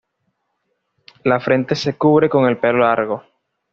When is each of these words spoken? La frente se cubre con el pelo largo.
La 1.23 1.39
frente 1.39 1.75
se 1.75 1.95
cubre 1.95 2.27
con 2.27 2.47
el 2.47 2.57
pelo 2.57 2.79
largo. 2.79 3.23